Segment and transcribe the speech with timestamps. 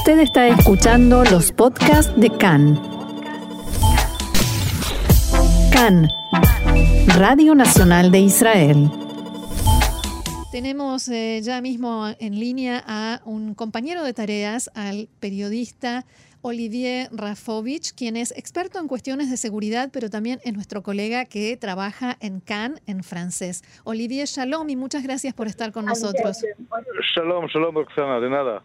[0.00, 2.80] Usted está escuchando los podcasts de CAN.
[5.70, 6.08] CAN,
[7.18, 8.90] Radio Nacional de Israel.
[10.50, 16.06] Tenemos eh, ya mismo en línea a un compañero de tareas, al periodista
[16.40, 21.58] Olivier Rafovich, quien es experto en cuestiones de seguridad, pero también es nuestro colega que
[21.58, 23.62] trabaja en Cannes en francés.
[23.84, 26.38] Olivier, shalom y muchas gracias por estar con nosotros.
[27.14, 28.64] Shalom, shalom, Roxana, de nada.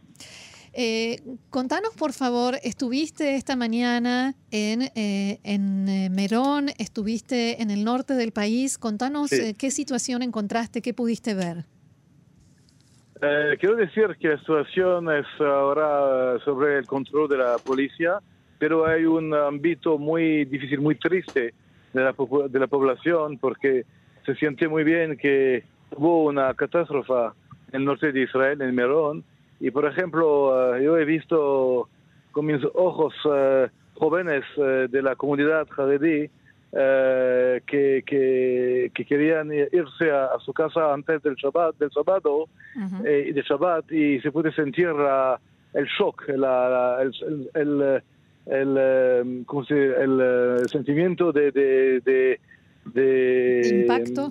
[0.78, 7.86] Eh, contanos, por favor, estuviste esta mañana en, eh, en eh, Merón, estuviste en el
[7.86, 8.78] norte del país.
[8.78, 9.38] Contanos Sí.
[9.42, 11.64] eh, qué situación encontraste, qué pudiste ver.
[13.22, 18.20] Eh, quiero decir que la situación es ahora sobre el control de la policía,
[18.60, 21.54] pero hay un ámbito muy difícil, muy triste
[21.94, 22.14] de la,
[22.50, 23.86] de la población porque
[24.26, 25.64] se siente muy bien que
[25.96, 27.14] hubo una catástrofe
[27.72, 29.24] en el norte de Israel, en Merón,
[29.60, 31.88] y por ejemplo, eh, yo he visto
[32.32, 36.30] con mis ojos eh, jóvenes eh, de la comunidad jaredí
[37.66, 42.48] que, que, que querían irse a, a su casa antes del Shabbat, del sábado,
[43.06, 45.40] eh, de Shabbat y se puede sentir la-
[45.74, 48.02] el shock, la- la- el, el,
[48.46, 52.40] el, eh, ¿cómo se el, sentimiento de, de, de,
[52.94, 54.30] de- ¿Impacto?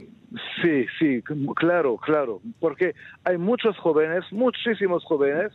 [0.62, 1.22] Sí, sí,
[1.56, 5.52] claro, claro, porque hay muchos jóvenes, muchísimos jóvenes,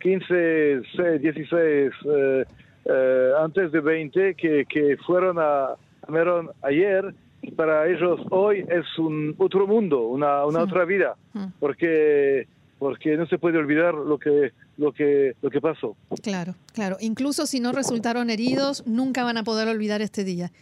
[0.00, 2.44] 15, 6, 16, eh,
[2.84, 8.64] eh, antes de 20, que, que fueron a, a Merón ayer y para ellos hoy
[8.68, 10.64] es un otro mundo, una, una Sí.
[10.64, 11.44] otra vida, Mm.
[11.60, 12.46] porque
[12.78, 15.96] porque no se puede olvidar lo que lo que lo que pasó.
[16.22, 16.96] Claro, claro.
[17.00, 20.52] Incluso si no resultaron heridos, nunca van a poder olvidar este día.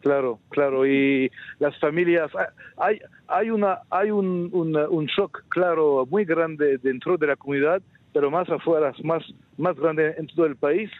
[0.00, 2.30] Claro, claro, y las familias,
[2.78, 7.82] hay, hay, una, hay un, un, un shock, claro, muy grande dentro de la comunidad,
[8.14, 9.22] pero más afuera, más,
[9.58, 10.90] más grande en todo el país,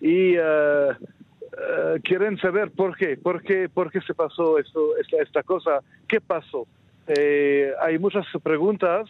[0.00, 0.88] y eh,
[2.02, 6.20] quieren saber por qué, por qué, por qué se pasó esto, esta, esta cosa, qué
[6.20, 6.66] pasó.
[7.06, 9.08] Eh, hay muchas preguntas,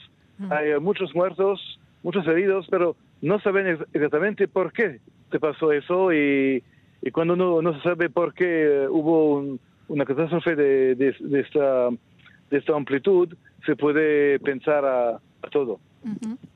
[0.51, 5.01] hay muchos muertos, muchos heridos, pero no saben ex- exactamente por qué
[5.31, 6.63] se pasó eso y,
[7.03, 8.45] y cuando no, no se sabe por qué
[8.85, 11.89] eh, hubo un- una catástrofe de, de- de esta,
[12.51, 15.81] de esta amplitud, se puede pensar a, a todo.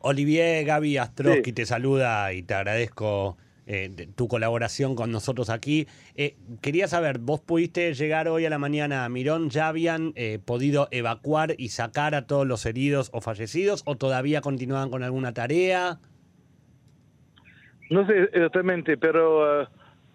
[0.01, 1.53] Olivier Gaby Astrosky Sí.
[1.53, 3.37] te saluda y te agradezco
[3.67, 5.87] eh, tu colaboración con nosotros aquí.
[6.17, 9.51] Eh, quería saber, ¿vos pudiste llegar hoy a la mañana a Mirón?
[9.51, 14.41] ¿Ya habían eh, podido evacuar y sacar a todos los heridos o fallecidos o todavía
[14.41, 16.01] continúan con alguna tarea?
[17.91, 19.67] No sé exactamente, pero eh,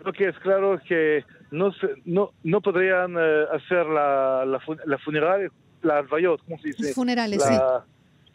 [0.08, 4.60] lo que es claro es que no, se- no, no podrían eh, hacer la, la,
[4.86, 5.50] la funeraria,
[5.84, 6.94] la alvayot, ¿cómo se dice?
[6.94, 7.50] Funerales, sí.
[7.50, 7.86] La-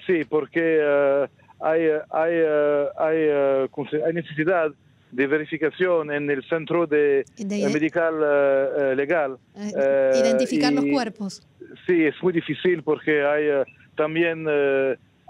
[0.06, 1.28] sí, porque eh,
[1.60, 4.70] hay, hay, eh, hay, eh, ¿cómo se- hay necesidad
[5.10, 8.14] de verificación en el centro de, De- medical
[8.96, 9.38] legal.
[9.54, 11.46] Identificar los cuerpos.
[11.86, 13.44] Sí, es muy difícil porque hay
[13.94, 14.46] también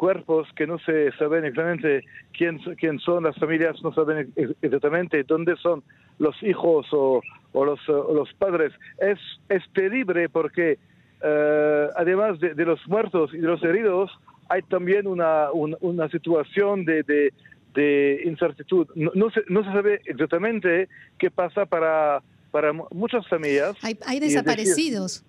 [0.07, 2.05] cuerpos que no se saben exactamente
[2.37, 5.85] quién, quién son, las familias no saben ex- exactamente dónde son
[6.19, 8.73] los hijos o, o los, o los padres.
[8.99, 10.77] Es, es terrible porque
[11.23, 14.11] eh, además de, de los muertos y de los heridos,
[14.49, 17.33] hay también una, un- una situación de, de,
[17.75, 18.91] de incertidumbre.
[18.97, 22.21] No, no se, no se sabe exactamente qué pasa para,
[22.51, 23.77] para mu- muchas familias.
[23.83, 25.25] Hay, hay es decir, desaparecidos,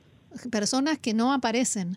[0.52, 1.96] personas que no aparecen.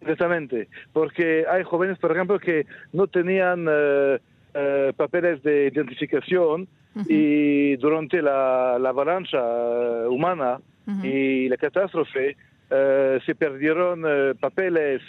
[0.00, 4.18] Exactamente, porque hay jóvenes, por ejemplo, que no tenían eh,
[4.54, 6.66] eh, papeles de identificación
[7.06, 11.06] y durante la, la avalancha eh, humana Ujú.
[11.06, 12.36] y la catástrofe
[12.70, 14.02] eh, se perdieron
[14.40, 15.00] papeles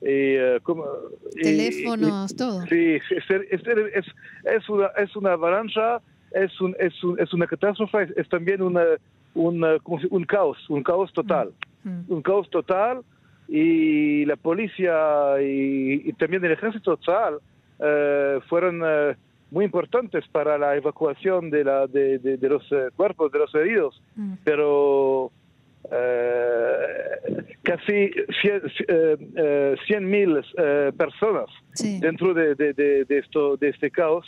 [0.00, 0.86] y, como-
[1.36, 2.66] y- Teléfonos, todo.
[2.66, 3.62] Sí, es, es,
[3.94, 4.06] es,
[4.44, 6.00] es una, es una avalancha,
[6.32, 8.84] es, un, es, un- es una catástrofe, es, también una,
[9.34, 11.52] una- ¿cómo se- un caos, un caos total
[12.08, 13.00] un caos total
[13.48, 17.38] y la policía y, y también el ejército total
[17.80, 19.16] eh, fueron eh,
[19.50, 23.54] muy importantes para la evacuación de, la, de, de- de los eh, cuerpos de los
[23.54, 24.34] heridos, Mm.
[24.44, 25.30] pero
[25.90, 28.10] eh, casi
[29.86, 31.98] 100 mil eh, personas Sí.
[32.00, 34.26] dentro de, de- de- de esto, de este caos.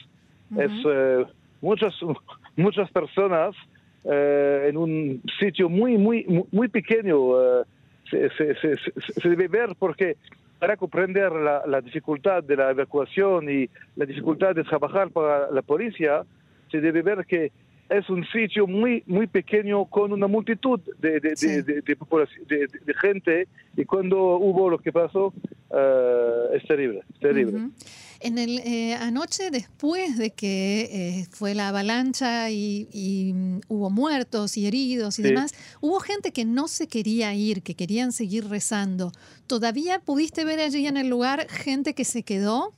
[0.57, 0.91] Es Ujú.
[0.91, 1.27] eh,
[1.61, 1.95] muchas,
[2.57, 3.55] muchas personas
[4.03, 7.19] en un sitio muy, muy, muy- muy pequeño.
[8.11, 8.77] Se, se- se-
[9.21, 10.17] se- debe ver porque
[10.59, 15.63] para comprender la, la dificultad de la evacuación y la dificultad de trabajar para la
[15.63, 16.23] policía,
[16.71, 17.51] se debe ver que
[17.89, 21.63] es un sitio muy muy pequeño con una multitud de, de, de- Sí.
[23.01, 25.33] gente y cuando hubo lo que pasó
[25.75, 27.69] eh, es terrible, es terrible.
[28.23, 33.89] En el eh, anoche, después de que eh, fue la avalancha y, y, mm, hubo
[33.89, 35.29] muertos y heridos y Sí.
[35.31, 39.11] demás, hubo gente que no se quería ir, que querían seguir rezando.
[39.47, 42.75] ¿Todavía pudiste ver allí en el lugar gente que se quedó?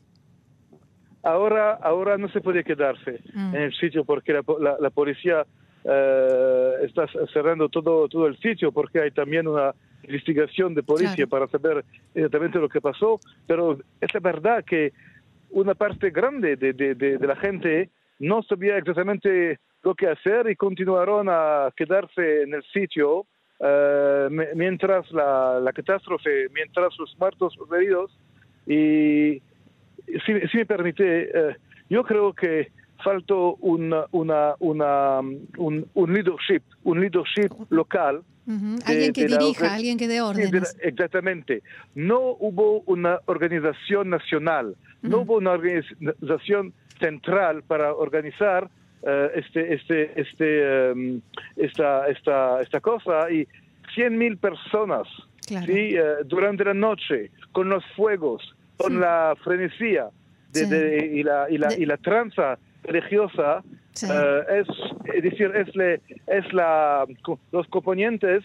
[1.25, 3.55] Ahora, ahora no se puede quedarse Mm.
[3.55, 5.45] en el sitio porque la, la- la policía
[5.85, 9.75] eh, está cerrando todo, todo el sitio porque hay también una
[10.05, 11.29] investigación de policía Claro.
[11.29, 11.85] para saber
[12.15, 13.19] exactamente lo que pasó.
[13.49, 14.93] Pero es la verdad que
[15.53, 17.89] una parte grande de, de- de- la gente
[18.19, 23.27] no sabía exactamente lo que hacer y continuaron a quedarse en el sitio
[24.31, 28.11] mi- mientras la, la catástrofe, mientras los muertos, los heridos.
[28.67, 29.41] Y
[30.25, 31.57] si, si me permite, eh,
[31.89, 32.69] yo creo que
[33.03, 38.23] faltó una, una, una, un, un leadership, un leadership local.
[38.45, 40.77] De- Alguien que la dirija, alguien que dé de órdenes.
[40.83, 41.63] exactamente.
[41.95, 48.69] No hubo una organización nacional, no hubo una organización central para organizar
[49.05, 51.21] eh, este, este, este, em,
[51.57, 53.47] esta, esta, esta cosa y
[53.95, 55.09] 100 mil personas
[55.47, 55.67] Claro.
[55.67, 55.97] ¿sí?
[55.97, 58.99] Eh, durante la noche, con los fuegos, con Sí.
[58.99, 60.07] la frenesía
[60.53, 60.71] de- Sí.
[60.71, 63.63] de- y, la, y, la, De- y la tranza religiosa,
[63.95, 64.07] Sí.
[64.11, 64.69] eh, es,
[65.15, 67.05] es decir, es, le- es la,
[67.53, 68.43] los componentes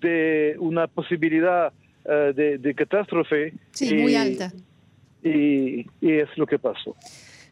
[0.00, 1.72] de una posibilidad
[2.04, 3.52] eh, de, de catástrofe.
[3.72, 4.52] Sí, y- muy alta.
[5.22, 6.96] Y, y es lo que pasó.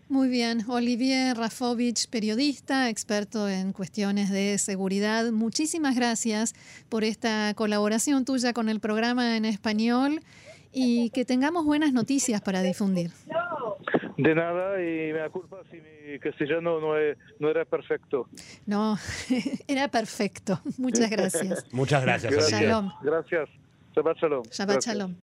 [0.09, 5.33] Muy bien, Olivier Rafovich, periodista, experto en cuestiones de seguridad.
[5.33, 6.55] Muchísimas gracias
[6.89, 10.21] por esta colaboración tuya con el programa en español
[10.73, 13.11] y que tengamos buenas noticias para difundir.
[14.17, 18.29] De nada, y me da culpa si mi castellano no, es- no era perfecto.
[18.67, 18.97] No,
[19.69, 20.61] era perfecto.
[20.79, 21.67] Muchas gracias.
[21.73, 22.61] Muchas gracias, Gracias.
[22.61, 22.91] Shalom.
[23.03, 23.49] Gracias.
[23.95, 24.43] Shabbat shalom.
[24.51, 24.85] Shabbat Gracias.
[24.85, 25.15] shalom.